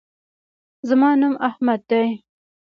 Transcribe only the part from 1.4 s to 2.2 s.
احمد دے